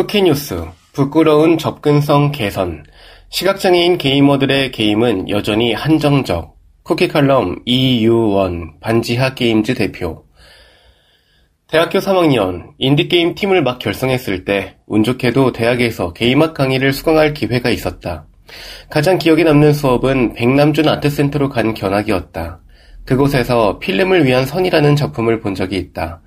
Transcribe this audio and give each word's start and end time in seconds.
쿠키뉴스, 0.00 0.64
부끄러운 0.94 1.58
접근성 1.58 2.32
개선, 2.32 2.84
시각장애인 3.28 3.98
게이머들의 3.98 4.70
게임은 4.70 5.28
여전히 5.28 5.74
한정적, 5.74 6.56
쿠키칼럼 6.84 7.58
이유원, 7.66 8.80
반지하 8.80 9.34
게임즈 9.34 9.74
대표. 9.74 10.24
대학교 11.66 11.98
3학년, 11.98 12.70
인디게임 12.78 13.34
팀을 13.34 13.62
막 13.62 13.78
결성했을 13.78 14.46
때, 14.46 14.78
운 14.86 15.02
좋게도 15.02 15.52
대학에서 15.52 16.14
게임학 16.14 16.54
강의를 16.54 16.94
수강할 16.94 17.34
기회가 17.34 17.68
있었다. 17.68 18.26
가장 18.88 19.18
기억에 19.18 19.44
남는 19.44 19.74
수업은 19.74 20.32
백남준 20.32 20.88
아트센터로 20.88 21.50
간 21.50 21.74
견학이었다. 21.74 22.58
그곳에서 23.04 23.78
필름을 23.78 24.24
위한 24.24 24.46
선이라는 24.46 24.96
작품을 24.96 25.40
본 25.40 25.54
적이 25.54 25.76
있다. 25.76 26.22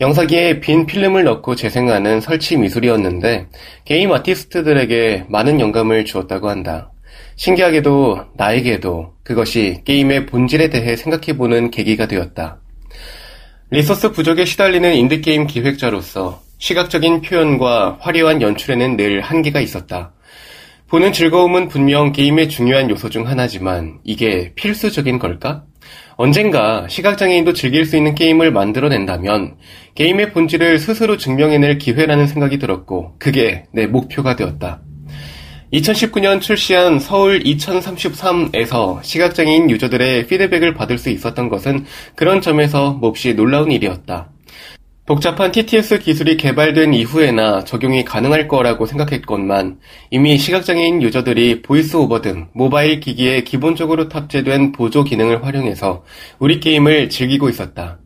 영사기에 0.00 0.60
빈 0.60 0.84
필름을 0.84 1.24
넣고 1.24 1.54
재생하는 1.54 2.20
설치 2.20 2.56
미술이었는데 2.56 3.46
게임 3.84 4.12
아티스트들에게 4.12 5.24
많은 5.28 5.58
영감을 5.58 6.04
주었다고 6.04 6.50
한다. 6.50 6.92
신기하게도 7.36 8.26
나에게도 8.34 9.14
그것이 9.22 9.80
게임의 9.84 10.26
본질에 10.26 10.68
대해 10.68 10.96
생각해보는 10.96 11.70
계기가 11.70 12.06
되었다. 12.06 12.60
리소스 13.70 14.12
부족에 14.12 14.44
시달리는 14.44 14.94
인디게임 14.94 15.46
기획자로서 15.46 16.42
시각적인 16.58 17.22
표현과 17.22 17.98
화려한 18.00 18.42
연출에는 18.42 18.96
늘 18.96 19.20
한계가 19.22 19.60
있었다. 19.60 20.12
보는 20.88 21.12
즐거움은 21.12 21.68
분명 21.68 22.12
게임의 22.12 22.48
중요한 22.48 22.88
요소 22.90 23.10
중 23.10 23.26
하나지만 23.26 23.98
이게 24.04 24.52
필수적인 24.54 25.18
걸까? 25.18 25.64
언젠가 26.18 26.88
시각장애인도 26.88 27.52
즐길 27.52 27.84
수 27.84 27.96
있는 27.96 28.14
게임을 28.14 28.50
만들어낸다면 28.50 29.56
게임의 29.94 30.32
본질을 30.32 30.78
스스로 30.78 31.18
증명해낼 31.18 31.76
기회라는 31.76 32.26
생각이 32.26 32.58
들었고 32.58 33.16
그게 33.18 33.66
내 33.72 33.86
목표가 33.86 34.34
되었다. 34.34 34.80
2019년 35.72 36.40
출시한 36.40 37.00
서울 37.00 37.40
2033에서 37.40 39.02
시각장애인 39.02 39.68
유저들의 39.68 40.26
피드백을 40.26 40.72
받을 40.72 40.96
수 40.96 41.10
있었던 41.10 41.50
것은 41.50 41.84
그런 42.14 42.40
점에서 42.40 42.92
몹시 42.92 43.34
놀라운 43.34 43.70
일이었다. 43.70 44.30
복잡한 45.06 45.52
TTS 45.52 46.00
기술이 46.00 46.36
개발된 46.36 46.92
이후에나 46.92 47.62
적용이 47.62 48.04
가능할 48.04 48.48
거라고 48.48 48.86
생각했건만 48.86 49.78
이미 50.10 50.36
시각장애인 50.36 51.00
유저들이 51.00 51.62
VoiceOver 51.62 52.20
등 52.20 52.48
모바일 52.52 52.98
기기에 52.98 53.42
기본적으로 53.42 54.08
탑재된 54.08 54.72
보조 54.72 55.04
기능을 55.04 55.44
활용해서 55.44 56.02
우리 56.40 56.58
게임을 56.58 57.08
즐기고 57.08 57.48
있었다. 57.48 57.98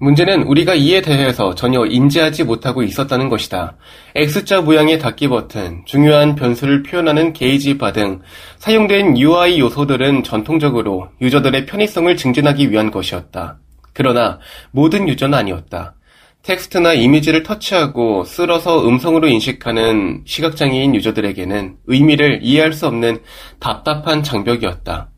문제는 0.00 0.42
우리가 0.42 0.74
이에 0.74 1.02
대해서 1.02 1.54
전혀 1.54 1.86
인지하지 1.86 2.42
못하고 2.42 2.82
있었다는 2.82 3.28
것이다. 3.28 3.76
X자 4.16 4.62
모양의 4.62 4.98
닫기 4.98 5.28
버튼, 5.28 5.82
중요한 5.86 6.34
변수를 6.34 6.82
표현하는 6.82 7.32
게이지 7.32 7.78
바 7.78 7.92
등 7.92 8.20
사용된 8.58 9.16
UI 9.16 9.60
요소들은 9.60 10.24
전통적으로 10.24 11.10
유저들의 11.20 11.66
편의성을 11.66 12.16
증진하기 12.16 12.72
위한 12.72 12.90
것이었다. 12.90 13.58
그러나 13.92 14.40
모든 14.72 15.08
유저는 15.08 15.38
아니었다. 15.38 15.94
텍스트나 16.44 16.92
이미지를 16.92 17.42
터치하고 17.42 18.24
쓸어서 18.24 18.86
음성으로 18.86 19.28
인식하는 19.28 20.24
시각장애인 20.26 20.94
유저들에게는 20.94 21.76
의미를 21.86 22.40
이해할 22.42 22.74
수 22.74 22.86
없는 22.86 23.22
답답한 23.58 24.22
장벽이었다. 24.22 25.10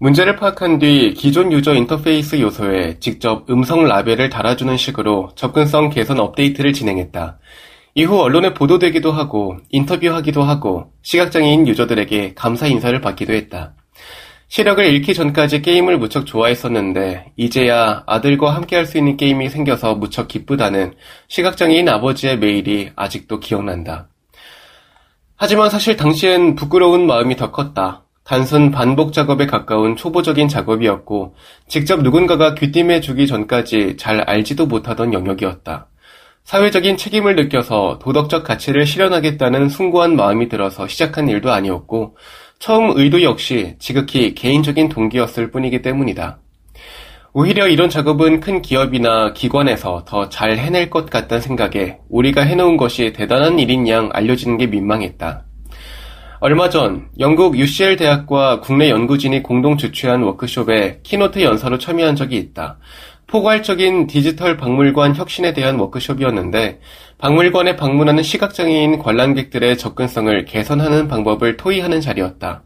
문제를 0.00 0.36
파악한 0.36 0.78
뒤 0.78 1.12
기존 1.14 1.52
유저 1.52 1.74
인터페이스 1.74 2.40
요소에 2.40 2.98
직접 2.98 3.48
음성 3.50 3.84
라벨을 3.84 4.30
달아주는 4.30 4.74
식으로 4.76 5.30
접근성 5.36 5.90
개선 5.90 6.18
업데이트를 6.18 6.72
진행했다. 6.72 7.38
이후 7.94 8.18
언론에 8.18 8.54
보도되기도 8.54 9.12
하고 9.12 9.58
인터뷰하기도 9.68 10.42
하고 10.42 10.92
시각장애인 11.02 11.68
유저들에게 11.68 12.32
감사 12.34 12.66
인사를 12.66 12.98
받기도 13.02 13.34
했다. 13.34 13.74
시력을 14.52 14.84
잃기 14.84 15.14
전까지 15.14 15.62
게임을 15.62 15.96
무척 15.96 16.26
좋아했었는데 16.26 17.32
이제야 17.38 18.02
아들과 18.06 18.54
함께 18.54 18.76
할 18.76 18.84
수 18.84 18.98
있는 18.98 19.16
게임이 19.16 19.48
생겨서 19.48 19.94
무척 19.94 20.28
기쁘다는 20.28 20.92
시각장애인 21.28 21.88
아버지의 21.88 22.38
메일이 22.38 22.90
아직도 22.94 23.40
기억난다. 23.40 24.08
하지만 25.36 25.70
사실 25.70 25.96
당시엔 25.96 26.54
부끄러운 26.54 27.06
마음이 27.06 27.36
더 27.36 27.50
컸다. 27.50 28.04
단순 28.24 28.70
반복 28.70 29.14
작업에 29.14 29.46
가까운 29.46 29.96
초보적인 29.96 30.48
작업이었고 30.48 31.34
직접 31.66 32.02
누군가가 32.02 32.54
귀띔해 32.54 33.00
주기 33.00 33.26
전까지 33.26 33.96
잘 33.96 34.20
알지도 34.20 34.66
못하던 34.66 35.14
영역이었다. 35.14 35.88
사회적인 36.44 36.98
책임을 36.98 37.36
느껴서 37.36 37.98
도덕적 38.02 38.44
가치를 38.44 38.84
실현하겠다는 38.84 39.70
숭고한 39.70 40.14
마음이 40.14 40.50
들어서 40.50 40.88
시작한 40.88 41.30
일도 41.30 41.50
아니었고 41.50 42.16
처음 42.62 42.96
의도 42.96 43.24
역시 43.24 43.74
지극히 43.80 44.36
개인적인 44.36 44.88
동기였을 44.88 45.50
뿐이기 45.50 45.82
때문이다. 45.82 46.38
오히려 47.32 47.66
이런 47.66 47.90
작업은 47.90 48.38
큰 48.38 48.62
기업이나 48.62 49.32
기관에서 49.32 50.04
더 50.06 50.28
잘 50.28 50.56
해낼 50.56 50.88
것 50.88 51.10
같다는 51.10 51.42
생각에 51.42 51.98
우리가 52.08 52.42
해놓은 52.42 52.76
것이 52.76 53.12
대단한 53.14 53.58
일인 53.58 53.88
양 53.88 54.10
알려지는 54.12 54.58
게 54.58 54.68
민망했다. 54.68 55.44
얼마 56.38 56.70
전 56.70 57.08
영국 57.18 57.58
UCL 57.58 57.96
대학과 57.96 58.60
국내 58.60 58.90
연구진이 58.90 59.42
공동 59.42 59.76
주최한 59.76 60.22
워크숍에 60.22 61.00
keynote 61.02 61.42
연사로 61.42 61.78
참여한 61.78 62.14
적이 62.14 62.36
있다. 62.36 62.78
포괄적인 63.32 64.08
디지털 64.08 64.58
박물관 64.58 65.16
혁신에 65.16 65.54
대한 65.54 65.78
워크숍이었는데 65.78 66.80
박물관에 67.16 67.76
방문하는 67.76 68.22
시각장애인 68.22 68.98
관람객들의 68.98 69.78
접근성을 69.78 70.44
개선하는 70.44 71.08
방법을 71.08 71.56
토의하는 71.56 72.02
자리였다. 72.02 72.62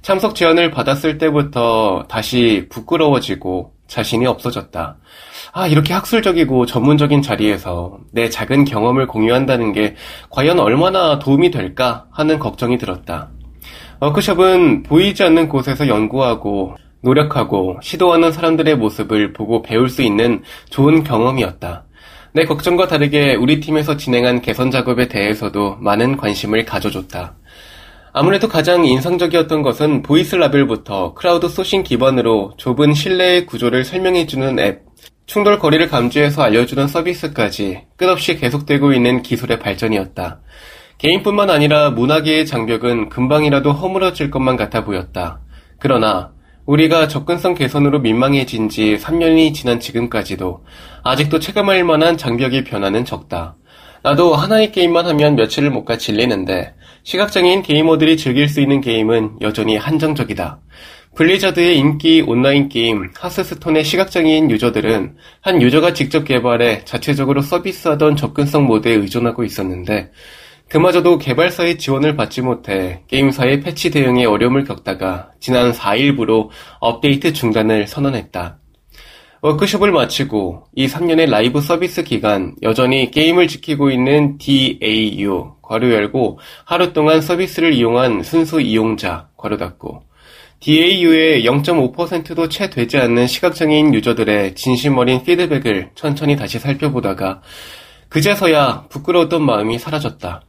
참석 0.00 0.34
제안을 0.34 0.70
받았을 0.70 1.18
때부터 1.18 2.06
다시 2.08 2.68
부끄러워지고 2.70 3.74
자신이 3.86 4.24
없어졌다. 4.24 4.96
아, 5.52 5.66
이렇게 5.66 5.92
학술적이고 5.92 6.64
전문적인 6.64 7.20
자리에서 7.20 7.98
내 8.12 8.30
작은 8.30 8.64
경험을 8.64 9.06
공유한다는 9.06 9.74
게 9.74 9.94
과연 10.30 10.58
얼마나 10.58 11.18
도움이 11.18 11.50
될까 11.50 12.06
하는 12.10 12.38
걱정이 12.38 12.78
들었다. 12.78 13.28
워크숍은 14.00 14.84
보이지 14.84 15.22
않는 15.22 15.50
곳에서 15.50 15.86
연구하고 15.86 16.76
노력하고 17.02 17.78
시도하는 17.82 18.32
사람들의 18.32 18.76
모습을 18.76 19.32
보고 19.32 19.62
배울 19.62 19.88
수 19.88 20.02
있는 20.02 20.42
좋은 20.70 21.04
경험이었다. 21.04 21.84
내 22.32 22.44
걱정과 22.44 22.86
다르게 22.86 23.34
우리 23.34 23.60
팀에서 23.60 23.96
진행한 23.96 24.40
개선 24.40 24.70
작업에 24.70 25.08
대해서도 25.08 25.76
많은 25.80 26.16
관심을 26.16 26.64
가져줬다. 26.64 27.34
아무래도 28.14 28.48
가장 28.48 28.84
인상적이었던 28.84 29.62
것은 29.62 30.02
voice 30.02 30.36
label부터 30.36 31.14
crowdsourcing 31.14 31.82
기반으로 31.82 32.54
좁은 32.56 32.94
실내의 32.94 33.46
구조를 33.46 33.84
설명해주는 33.84 34.58
앱, 34.58 34.82
충돌 35.26 35.58
거리를 35.58 35.88
감지해서 35.88 36.42
알려주는 36.42 36.88
서비스까지 36.88 37.82
끝없이 37.96 38.36
계속되고 38.36 38.92
있는 38.92 39.22
기술의 39.22 39.60
발전이었다. 39.60 40.40
개인뿐만 40.98 41.50
아니라 41.50 41.90
문화계의 41.90 42.46
장벽은 42.46 43.08
금방이라도 43.08 43.72
허물어질 43.72 44.30
것만 44.30 44.56
같아 44.56 44.84
보였다. 44.84 45.40
그러나 45.78 46.32
우리가 46.66 47.08
접근성 47.08 47.54
개선으로 47.54 47.98
민망해진 48.00 48.68
지 48.68 48.96
3년이 48.96 49.52
지난 49.54 49.80
지금까지도 49.80 50.64
아직도 51.02 51.40
체감할 51.40 51.82
만한 51.84 52.16
장벽의 52.16 52.64
변화는 52.64 53.04
적다. 53.04 53.56
나도 54.04 54.34
하나의 54.34 54.72
게임만 54.72 55.06
하면 55.06 55.36
며칠을 55.36 55.70
못 55.70 55.84
가 55.84 55.98
질리는데 55.98 56.74
시각장애인 57.04 57.62
게이머들이 57.62 58.16
즐길 58.16 58.48
수 58.48 58.60
있는 58.60 58.80
게임은 58.80 59.38
여전히 59.40 59.76
한정적이다. 59.76 60.60
블리자드의 61.16 61.76
인기 61.76 62.22
온라인 62.22 62.68
게임 62.68 63.10
하스스톤의 63.18 63.84
시각장애인 63.84 64.50
유저들은 64.50 65.16
한 65.40 65.60
유저가 65.60 65.92
직접 65.92 66.24
개발해 66.24 66.84
자체적으로 66.84 67.42
서비스하던 67.42 68.16
접근성 68.16 68.64
모드에 68.66 68.92
의존하고 68.92 69.44
있었는데 69.44 70.10
그마저도 70.72 71.18
개발사의 71.18 71.76
지원을 71.76 72.16
받지 72.16 72.40
못해 72.40 73.02
게임사의 73.08 73.60
패치 73.60 73.90
대응에 73.90 74.24
어려움을 74.24 74.64
겪다가 74.64 75.32
지난 75.38 75.70
4일부로 75.70 76.48
업데이트 76.80 77.34
중단을 77.34 77.86
선언했다. 77.86 78.56
워크숍을 79.42 79.92
마치고 79.92 80.68
이 80.74 80.86
3년의 80.86 81.28
라이브 81.28 81.60
서비스 81.60 82.02
기간 82.04 82.54
여전히 82.62 83.10
게임을 83.10 83.48
지키고 83.48 83.90
있는 83.90 84.38
DAU 84.38 85.56
괄호 85.60 85.90
열고 85.90 86.38
하루 86.64 86.94
동안 86.94 87.20
서비스를 87.20 87.74
이용한 87.74 88.22
순수 88.22 88.58
이용자 88.58 89.28
괄호 89.36 89.58
닫고 89.58 90.04
DAU의 90.60 91.44
0.5%도 91.44 92.48
채 92.48 92.70
되지 92.70 92.96
않는 92.96 93.26
시각장애인 93.26 93.92
유저들의 93.92 94.54
진심 94.54 94.96
어린 94.96 95.22
피드백을 95.22 95.90
천천히 95.94 96.34
다시 96.34 96.58
살펴보다가 96.58 97.42
그제서야 98.08 98.86
부끄러웠던 98.88 99.44
마음이 99.44 99.78
사라졌다. 99.78 100.44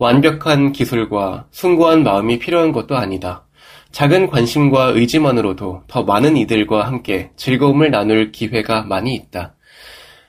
완벽한 0.00 0.72
기술과 0.72 1.44
숭고한 1.50 2.02
마음이 2.02 2.38
필요한 2.38 2.72
것도 2.72 2.96
아니다. 2.96 3.44
작은 3.92 4.28
관심과 4.28 4.92
의지만으로도 4.94 5.82
더 5.88 6.02
많은 6.04 6.38
이들과 6.38 6.86
함께 6.86 7.30
즐거움을 7.36 7.90
나눌 7.90 8.32
기회가 8.32 8.82
많이 8.82 9.14
있다. 9.14 9.54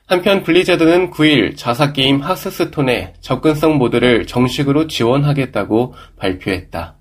한편 0.07 0.43
블리자드는 0.43 1.11
9일 1.11 1.55
자사게임 1.55 2.19
하스스톤의 2.19 3.13
접근성 3.21 3.77
모드를 3.77 4.27
정식으로 4.27 4.87
지원하겠다고 4.87 5.93
발표했다. 6.17 6.95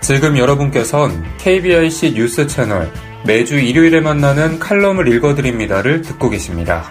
지금 0.00 0.38
여러분께선 0.38 1.22
KBIC 1.36 2.14
뉴스 2.14 2.46
채널 2.46 2.90
매주 3.26 3.58
일요일에 3.58 4.00
만나는 4.00 4.58
칼럼을 4.58 5.06
읽어드립니다를 5.08 6.00
듣고 6.00 6.30
계십니다. 6.30 6.84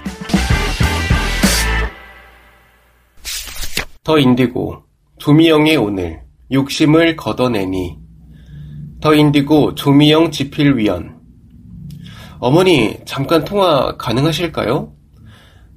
더 4.08 4.18
인디고 4.18 4.84
조미영의 5.20 5.76
오늘 5.76 6.22
욕심을 6.50 7.18
걷어내니 7.18 7.98
더 9.02 9.14
인디고 9.14 9.76
조미영 9.76 10.32
지필위원 10.32 11.20
어머니 12.40 12.96
잠깐 13.04 13.44
통화 13.44 13.98
가능하실까요? 13.98 14.94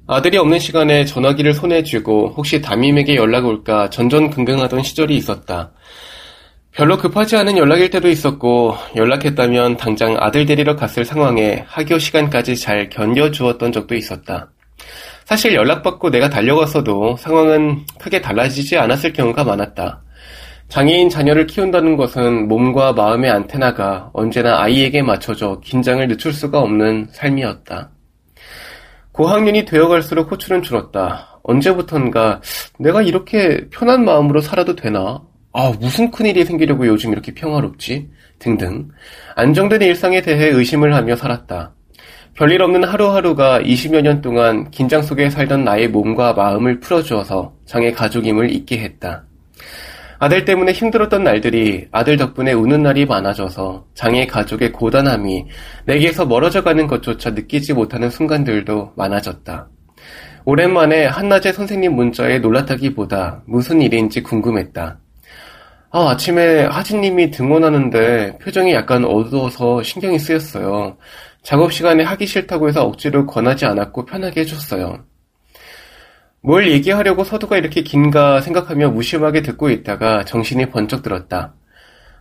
아들이 0.07 0.37
없는 0.37 0.59
시간에 0.59 1.03
전화기를 1.03 1.53
손에 1.53 1.83
쥐고 1.83 2.29
혹시 2.37 2.61
담임에게 2.61 3.17
연락 3.17 3.47
올까 3.47 3.89
전전긍긍하던 3.89 4.81
시절이 4.81 5.13
있었다. 5.17 5.73
별로 6.71 6.97
급하지 6.97 7.35
않은 7.35 7.57
연락일 7.57 7.89
때도 7.89 8.07
있었고 8.07 8.75
연락했다면 8.95 9.75
당장 9.75 10.15
아들 10.17 10.45
데리러 10.45 10.77
갔을 10.77 11.03
상황에 11.03 11.65
학교 11.67 11.99
시간까지 11.99 12.55
잘 12.55 12.87
견뎌주었던 12.87 13.73
적도 13.73 13.93
있었다. 13.93 14.53
사실 15.25 15.53
연락받고 15.53 16.09
내가 16.09 16.29
달려갔어도 16.29 17.17
상황은 17.17 17.85
크게 17.99 18.21
달라지지 18.21 18.77
않았을 18.77 19.13
경우가 19.13 19.43
많았다. 19.43 20.01
장애인 20.67 21.09
자녀를 21.09 21.47
키운다는 21.47 21.97
것은 21.97 22.47
몸과 22.47 22.93
마음의 22.93 23.29
안테나가 23.29 24.09
언제나 24.13 24.61
아이에게 24.61 25.01
맞춰져 25.01 25.59
긴장을 25.61 26.07
늦출 26.07 26.31
수가 26.31 26.59
없는 26.59 27.07
삶이었다. 27.11 27.91
고학년이 29.11 29.65
되어갈수록 29.65 30.31
호출은 30.31 30.61
줄었다. 30.61 31.39
언제부턴가 31.43 32.41
내가 32.79 33.01
이렇게 33.01 33.67
편한 33.69 34.05
마음으로 34.05 34.39
살아도 34.39 34.75
되나? 34.75 35.21
아, 35.53 35.73
무슨 35.79 36.09
큰일이 36.09 36.45
생기려고 36.45 36.87
요즘 36.87 37.11
이렇게 37.11 37.33
평화롭지? 37.33 38.09
등등. 38.39 38.87
안정된 39.35 39.81
일상에 39.81 40.21
대해 40.21 40.47
의심을 40.47 40.95
하며 40.95 41.15
살았다. 41.17 41.73
별일 42.41 42.59
없는 42.63 42.83
하루하루가 42.83 43.61
20여 43.61 44.01
년 44.01 44.19
동안 44.19 44.71
긴장 44.71 45.03
속에 45.03 45.29
살던 45.29 45.63
나의 45.63 45.89
몸과 45.89 46.33
마음을 46.33 46.79
풀어주어서 46.79 47.53
장애 47.67 47.91
가족임을 47.91 48.49
잊게 48.49 48.79
했다. 48.79 49.25
아들 50.17 50.43
때문에 50.43 50.71
힘들었던 50.71 51.23
날들이 51.23 51.87
아들 51.91 52.17
덕분에 52.17 52.53
우는 52.53 52.81
날이 52.81 53.05
많아져서 53.05 53.85
장애 53.93 54.25
가족의 54.25 54.71
고단함이 54.71 55.45
내게서 55.85 56.25
멀어져 56.25 56.63
가는 56.63 56.87
것조차 56.87 57.29
느끼지 57.29 57.73
못하는 57.73 58.09
순간들도 58.09 58.93
많아졌다. 58.95 59.67
오랜만에 60.43 61.05
한낮에 61.05 61.53
선생님 61.53 61.93
문자에 61.93 62.39
놀랐다기보다 62.39 63.43
무슨 63.45 63.83
일인지 63.83 64.23
궁금했다. 64.23 64.97
아, 65.93 66.09
아침에 66.09 66.63
하진님이 66.63 67.31
등원하는데 67.31 68.37
표정이 68.37 68.73
약간 68.73 69.03
어두워서 69.03 69.83
신경이 69.83 70.17
쓰였어요. 70.17 70.97
작업 71.43 71.73
시간에 71.73 72.03
하기 72.03 72.25
싫다고 72.25 72.67
해서 72.67 72.85
억지로 72.85 73.25
권하지 73.25 73.65
않았고 73.65 74.05
편하게 74.05 74.41
해줬어요. 74.41 75.05
뭘 76.41 76.71
얘기하려고 76.71 77.23
서두가 77.23 77.57
이렇게 77.57 77.81
긴가 77.83 78.41
생각하며 78.41 78.89
무심하게 78.91 79.41
듣고 79.41 79.69
있다가 79.69 80.25
정신이 80.25 80.69
번쩍 80.69 81.03
들었다. 81.03 81.53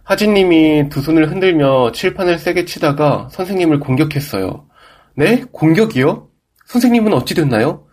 하진님이 0.05 0.88
두 0.88 1.00
손을 1.00 1.31
흔들며 1.31 1.93
칠판을 1.93 2.38
세게 2.38 2.64
치다가 2.64 3.28
선생님을 3.31 3.81
공격했어요. 3.81 4.67
네? 5.14 5.44
공격이요? 5.52 6.28
선생님은 6.66 7.12
어찌 7.12 7.34
됐나요? 7.34 7.87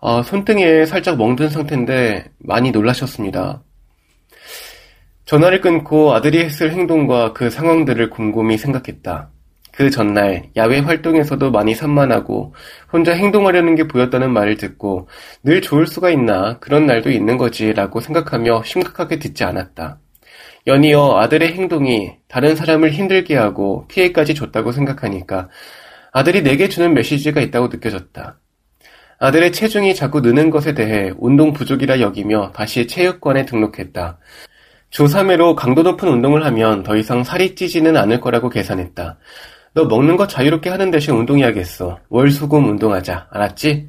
아, 0.00 0.22
손등에 0.22 0.86
살짝 0.86 1.16
멍든 1.16 1.48
상태인데 1.48 2.30
많이 2.38 2.70
놀라셨습니다. 2.70 3.62
전화를 5.24 5.60
끊고 5.60 6.12
아들이 6.12 6.44
했을 6.44 6.72
행동과 6.72 7.32
그 7.32 7.48
상황들을 7.48 8.10
곰곰이 8.10 8.58
생각했다. 8.58 9.30
그 9.76 9.90
전날 9.90 10.44
야외 10.56 10.78
활동에서도 10.78 11.50
많이 11.50 11.74
산만하고 11.74 12.54
혼자 12.92 13.12
행동하려는 13.12 13.74
게 13.74 13.88
보였다는 13.88 14.32
말을 14.32 14.56
듣고 14.56 15.08
늘 15.42 15.60
좋을 15.60 15.88
수가 15.88 16.10
있나 16.10 16.58
그런 16.60 16.86
날도 16.86 17.10
있는 17.10 17.36
거지라고 17.36 18.00
생각하며 18.00 18.62
심각하게 18.64 19.18
듣지 19.18 19.42
않았다. 19.42 19.98
연이어 20.68 21.18
아들의 21.18 21.54
행동이 21.54 22.12
다른 22.28 22.54
사람을 22.54 22.92
힘들게 22.92 23.36
하고 23.36 23.86
피해까지 23.88 24.36
줬다고 24.36 24.70
생각하니까 24.70 25.48
아들이 26.12 26.42
내게 26.44 26.68
주는 26.68 26.94
메시지가 26.94 27.40
있다고 27.40 27.66
느껴졌다. 27.66 28.38
아들의 29.18 29.50
체중이 29.50 29.96
자꾸 29.96 30.20
느는 30.20 30.50
것에 30.50 30.74
대해 30.74 31.12
운동 31.18 31.52
부족이라 31.52 31.98
여기며 32.00 32.52
다시 32.54 32.86
체육관에 32.86 33.44
등록했다. 33.44 34.18
주 34.90 35.06
3회로 35.06 35.56
강도 35.56 35.82
높은 35.82 36.08
운동을 36.08 36.44
하면 36.44 36.84
더 36.84 36.96
이상 36.96 37.24
살이 37.24 37.56
찌지는 37.56 37.96
않을 37.96 38.20
거라고 38.20 38.48
계산했다. 38.48 39.18
너 39.74 39.84
먹는 39.86 40.16
거 40.16 40.26
자유롭게 40.28 40.70
하는 40.70 40.90
대신 40.92 41.14
운동해야겠어. 41.14 41.98
월수금 42.08 42.64
운동하자. 42.68 43.26
알았지? 43.30 43.88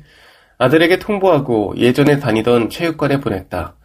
아들에게 0.57 0.97
통보하고 0.97 1.75
예전에 1.77 2.17
다니던 2.19 2.69
체육관에 2.71 3.19
보냈다. 3.19 3.75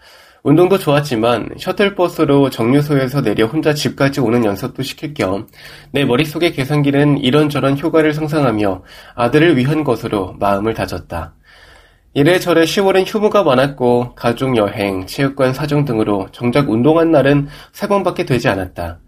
운동도 0.43 0.79
좋았지만 0.79 1.51
셔틀버스로 1.59 2.49
정류소에서 2.49 3.21
내려 3.21 3.45
혼자 3.45 3.75
집까지 3.75 4.21
오는 4.21 4.43
연습도 4.47 4.83
시킬 4.83 5.13
겸 5.13 5.47
내 5.93 6.07
머릿속의 6.07 6.53
계산기는 6.53 7.19
이런저런 7.19 7.79
효과를 7.79 8.15
상상하며 8.15 8.83
아들을 9.15 9.59
위한 9.59 9.85
것으로 9.85 10.35
마음을 10.41 10.73
다졌다. 10.73 11.35
이래저래 12.15 12.63
10월엔 12.63 13.05
휴무가 13.07 13.43
많았고 13.43 14.15
가족 14.15 14.57
여행, 14.57 15.05
체육관 15.07 15.53
사정 15.53 15.85
등으로 15.85 16.29
정작 16.33 16.71
운동한 16.71 17.11
날은 17.11 17.49
세 17.73 17.87
번밖에 17.87 18.25
되지 18.25 18.49
않았다. 18.49 19.01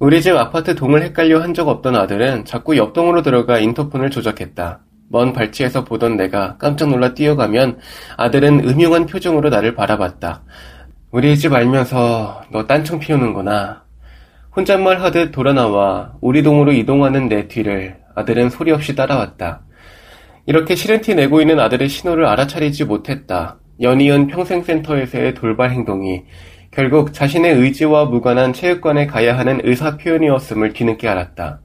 우리 0.00 0.22
집 0.22 0.34
아파트 0.34 0.74
동을 0.74 1.02
헷갈려 1.02 1.40
한 1.42 1.52
적 1.52 1.68
없던 1.68 1.94
아들은 1.94 2.44
자꾸 2.46 2.76
옆동으로 2.76 3.22
들어가 3.22 3.58
인터폰을 3.58 4.10
조작했다. 4.10 4.80
먼 5.10 5.32
발치에서 5.32 5.84
보던 5.84 6.16
내가 6.16 6.56
깜짝 6.56 6.88
놀라 6.88 7.12
뛰어가면 7.12 7.78
아들은 8.16 8.60
음흉한 8.68 9.06
표정으로 9.06 9.50
나를 9.50 9.74
바라봤다. 9.74 10.42
우리 11.10 11.36
집 11.36 11.52
알면서 11.52 12.42
너 12.50 12.66
딴청 12.66 12.98
피우는구나. 13.00 13.82
혼잣말 14.56 15.00
하듯 15.02 15.32
돌아 15.32 15.52
나와 15.52 16.12
우리 16.20 16.42
동으로 16.42 16.72
이동하는 16.72 17.28
내 17.28 17.46
뒤를 17.48 17.98
아들은 18.14 18.50
소리 18.50 18.72
없이 18.72 18.94
따라왔다. 18.94 19.62
이렇게 20.46 20.74
싫은 20.76 21.02
티 21.02 21.14
내고 21.14 21.40
있는 21.40 21.60
아들의 21.60 21.88
신호를 21.88 22.24
알아차리지 22.26 22.84
못했다. 22.84 23.58
연이은 23.80 24.28
평생센터에서의 24.28 25.34
돌발 25.34 25.70
행동이 25.72 26.22
결국 26.70 27.12
자신의 27.12 27.54
의지와 27.54 28.04
무관한 28.04 28.52
체육관에 28.52 29.06
가야 29.06 29.36
하는 29.36 29.60
의사 29.64 29.96
표현이었음을 29.96 30.72
뒤늦게 30.72 31.08
알았다. 31.08 31.60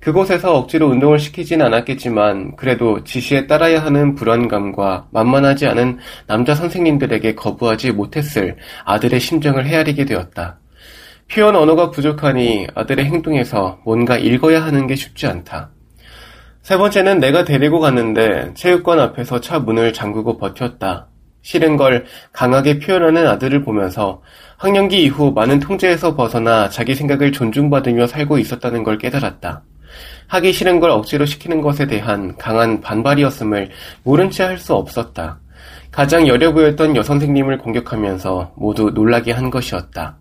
그곳에서 0.00 0.56
억지로 0.56 0.88
운동을 0.88 1.20
시키진 1.20 1.62
않았겠지만 1.62 2.56
그래도 2.56 3.04
지시에 3.04 3.46
따라야 3.46 3.84
하는 3.84 4.16
불안감과 4.16 5.06
만만하지 5.12 5.68
않은 5.68 5.98
남자 6.26 6.56
선생님들에게 6.56 7.36
거부하지 7.36 7.92
못했을 7.92 8.56
아들의 8.84 9.20
심정을 9.20 9.64
헤아리게 9.64 10.04
되었다. 10.06 10.58
표현 11.30 11.54
언어가 11.54 11.92
부족하니 11.92 12.66
아들의 12.74 13.04
행동에서 13.04 13.78
뭔가 13.84 14.18
읽어야 14.18 14.64
하는 14.64 14.88
게 14.88 14.96
쉽지 14.96 15.28
않다. 15.28 15.70
세 16.62 16.76
번째는 16.76 17.20
내가 17.20 17.44
데리고 17.44 17.78
갔는데 17.78 18.54
체육관 18.54 18.98
앞에서 18.98 19.40
차 19.40 19.60
문을 19.60 19.92
잠그고 19.92 20.36
버텼다. 20.36 21.11
싫은 21.42 21.76
걸 21.76 22.06
강하게 22.32 22.78
표현하는 22.78 23.26
아들을 23.26 23.62
보면서 23.62 24.22
학령기 24.56 25.02
이후 25.04 25.32
많은 25.32 25.58
통제에서 25.58 26.14
벗어나 26.14 26.68
자기 26.68 26.94
생각을 26.94 27.32
존중받으며 27.32 28.06
살고 28.06 28.38
있었다는 28.38 28.84
걸 28.84 28.98
깨달았다. 28.98 29.62
하기 30.28 30.52
싫은 30.52 30.80
걸 30.80 30.90
억지로 30.90 31.26
시키는 31.26 31.60
것에 31.60 31.86
대한 31.86 32.36
강한 32.38 32.80
반발이었음을 32.80 33.70
모른 34.02 34.30
채 34.30 34.44
할 34.44 34.58
수 34.58 34.74
없었다. 34.74 35.40
가장 35.90 36.26
여려 36.26 36.52
보였던 36.52 36.96
여선생님을 36.96 37.58
공격하면서 37.58 38.54
모두 38.56 38.90
놀라게 38.90 39.32
한 39.32 39.50
것이었다. 39.50 40.16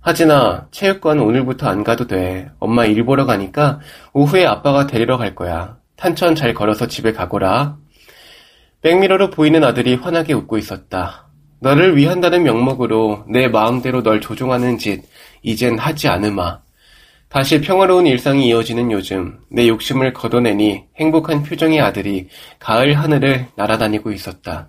하진아, 0.00 0.68
체육관 0.70 1.20
오늘부터 1.20 1.68
안 1.68 1.84
가도 1.84 2.06
돼. 2.06 2.50
엄마 2.58 2.86
일 2.86 3.04
보러 3.04 3.26
가니까 3.26 3.80
오후에 4.14 4.46
아빠가 4.46 4.86
데리러 4.86 5.18
갈 5.18 5.34
거야. 5.34 5.76
탄천 5.96 6.34
잘 6.34 6.54
걸어서 6.54 6.86
집에 6.86 7.12
가거라. 7.12 7.76
백미러로 8.82 9.30
보이는 9.30 9.62
아들이 9.62 9.94
환하게 9.94 10.32
웃고 10.32 10.58
있었다. 10.58 11.28
너를 11.60 11.96
위한다는 11.96 12.42
명목으로 12.42 13.24
내 13.28 13.46
마음대로 13.46 14.02
널 14.02 14.20
조종하는 14.20 14.76
짓, 14.76 15.04
이젠 15.42 15.78
하지 15.78 16.08
않으마. 16.08 16.60
다시 17.28 17.60
평화로운 17.60 18.08
일상이 18.08 18.48
이어지는 18.48 18.90
요즘, 18.90 19.38
내 19.48 19.68
욕심을 19.68 20.12
걷어내니 20.12 20.82
행복한 20.96 21.44
표정의 21.44 21.80
아들이 21.80 22.26
가을 22.58 22.94
하늘을 22.94 23.46
날아다니고 23.54 24.10
있었다. 24.10 24.68